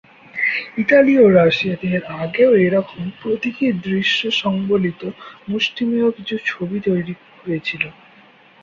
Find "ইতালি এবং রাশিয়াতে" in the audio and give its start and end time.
0.77-1.87